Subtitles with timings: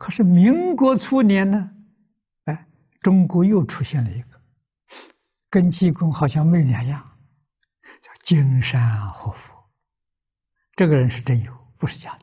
[0.00, 1.70] 可是民国初年呢，
[2.46, 2.66] 哎，
[3.02, 4.40] 中国又出现了一个，
[5.50, 7.18] 跟济公好像没两样，
[8.00, 9.54] 叫金山活佛。
[10.74, 12.18] 这个人是真有，不是假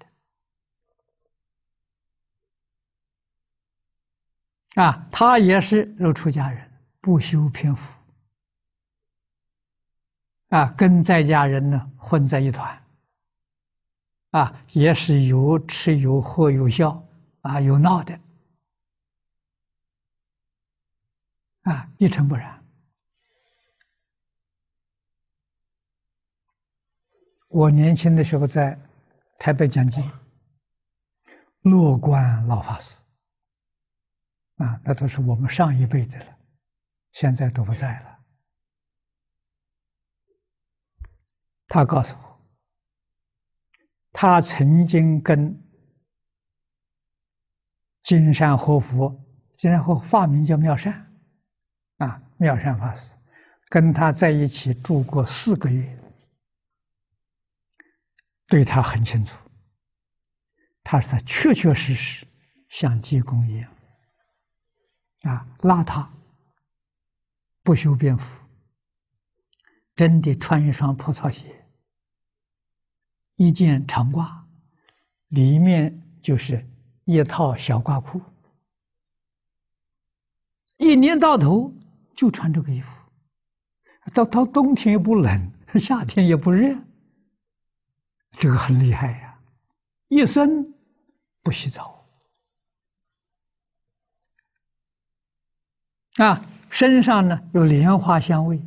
[4.73, 4.81] 的。
[4.81, 6.67] 啊，他也是入出家人，
[6.99, 7.95] 不修偏福。
[10.49, 12.83] 啊，跟在家人呢混在一团。
[14.31, 17.06] 啊，也是有吃有喝有笑，
[17.47, 18.19] 啊，有闹的，
[21.61, 22.61] 啊，一尘不染。
[27.47, 28.77] 我年轻的时候在
[29.39, 30.03] 台北讲经，
[31.61, 33.01] 乐观老法师，
[34.55, 36.37] 啊，那都是我们上一辈的了，
[37.13, 38.19] 现在都不在了。
[41.67, 42.27] 他告诉我。
[44.11, 45.55] 他曾经跟
[48.07, 49.21] 金山活佛，
[49.57, 51.13] 金山活法名叫妙善，
[51.97, 53.11] 啊，妙善法师，
[53.67, 55.99] 跟他在一起住过四个月，
[58.47, 59.37] 对他很清楚。
[60.85, 62.25] 他说他确确实实
[62.69, 63.69] 像济公一样，
[65.23, 66.07] 啊，邋遢，
[67.61, 68.41] 不修边幅，
[69.97, 71.65] 真的穿一双破草鞋。
[73.35, 74.45] 一件长褂，
[75.27, 76.65] 里面就是
[77.07, 78.21] 一套小褂裤，
[80.75, 81.73] 一年到头
[82.13, 82.89] 就穿这个衣服，
[84.13, 86.77] 到到冬天也不冷，夏天也不热，
[88.31, 89.39] 这个很厉害呀！
[90.09, 90.73] 一生
[91.41, 92.05] 不洗澡，
[96.17, 98.61] 啊，身上呢有莲花香味，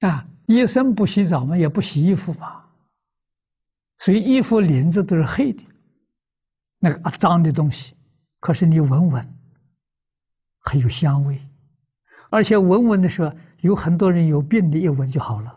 [0.00, 0.26] 啊。
[0.46, 2.59] 一生不洗澡嘛，也不洗衣服嘛，
[4.00, 5.62] 所以衣服领子都是黑的，
[6.78, 7.94] 那个脏的东西。
[8.40, 9.38] 可是你闻闻，
[10.60, 11.38] 很有香味，
[12.30, 15.54] 而且闻闻的时候，有很多人有病的，一闻就好了。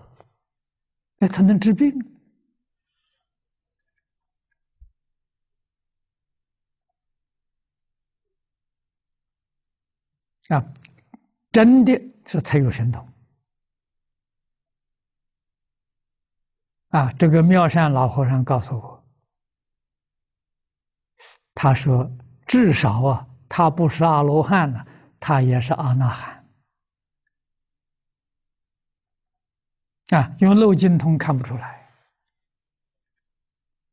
[1.17, 1.93] 那它能治病
[10.49, 10.73] 啊！
[11.49, 11.93] 真的
[12.25, 13.12] 是太有神通。
[16.93, 19.03] 啊，这个妙善老和尚告诉我，
[21.55, 22.07] 他说
[22.45, 24.85] ：“至少啊，他不是阿罗汉呢，
[25.19, 26.45] 他也是阿那含。
[30.09, 31.83] 啊，用漏精通看不出来，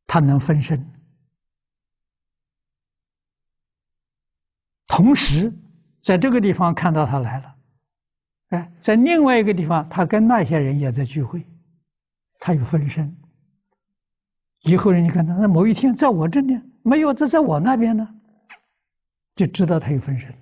[0.06, 0.86] 他能分身，
[4.86, 5.50] 同时
[6.02, 7.56] 在这个地方看到他来了，
[8.50, 11.42] 哎，在另外一个地方，他跟那些人也在聚会。”
[12.42, 13.14] 他有分身，
[14.60, 18.08] 以后人家看到，那某一天在我这里没有，这在我那边呢，
[19.36, 20.34] 就知道他有分身。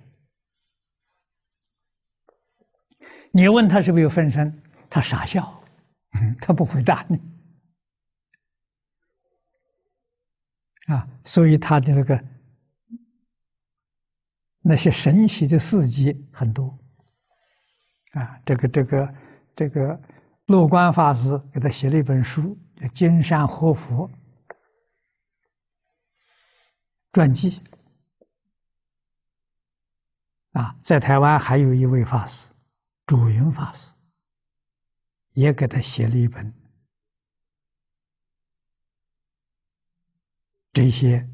[3.31, 5.61] 你问他是不是有分身，他傻笑，
[6.41, 7.19] 他不回答你。
[10.87, 12.23] 啊，所以他的那个
[14.61, 16.79] 那些神奇的事迹很多。
[18.13, 19.15] 啊，这个这个
[19.53, 20.01] 这个。
[20.49, 24.09] 乐观法师给他写了一本书，叫《金山活佛
[27.13, 27.51] 传记》
[30.53, 32.51] 啊，在台湾还有一位法师，
[33.05, 33.93] 主云法师，
[35.33, 36.51] 也给他写了一本
[40.73, 41.29] 这些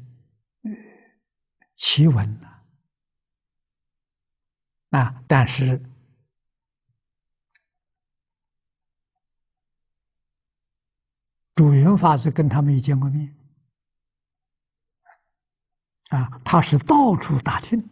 [1.74, 2.60] 奇闻呐
[4.90, 5.82] 啊，但是。
[11.96, 13.34] 法师跟他没见过面，
[16.10, 17.88] 啊，他是到处打听，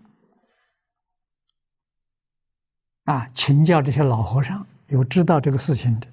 [3.04, 6.08] 啊，请教这些老和尚，有知道这个事情的，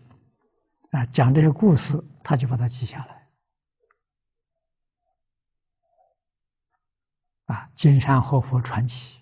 [0.91, 3.27] 啊，讲这些故事，他就把它记下来，
[7.55, 9.20] 啊，金山活佛传奇。